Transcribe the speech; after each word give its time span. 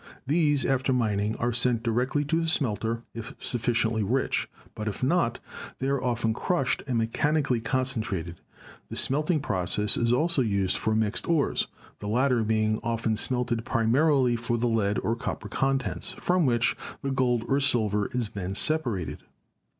These, 0.25 0.65
after 0.65 0.91
mining, 0.91 1.35
are 1.35 1.53
sent 1.53 1.83
direct 1.83 2.27
to 2.29 2.41
the 2.41 2.47
smelter 2.47 3.03
if 3.13 3.35
sufficiently 3.37 4.01
rich, 4.01 4.49
but 4.73 4.87
if 4.87 5.03
not 5.03 5.37
they 5.77 5.89
are 5.89 6.03
often 6.03 6.33
crushed 6.33 6.81
and 6.87 6.97
mechanically 6.97 7.61
concentrated. 7.61 8.41
The 8.89 8.95
smelting 8.95 9.41
process 9.41 9.97
is 9.97 10.11
also 10.11 10.41
used 10.41 10.75
for 10.75 10.95
mixed 10.95 11.29
ores, 11.29 11.67
the 11.99 12.07
latter 12.07 12.43
being 12.43 12.79
often 12.81 13.15
smelted 13.15 13.63
primarily 13.63 14.35
for 14.35 14.57
their 14.57 14.69
lead 14.71 14.97
or 15.03 15.15
copper 15.15 15.49
contents, 15.49 16.13
from 16.13 16.47
which 16.47 16.75
the 17.03 17.11
gold 17.11 17.43
or 17.47 17.59
silver 17.59 18.07
is 18.11 18.29
then 18.29 18.55
separated. 18.55 19.19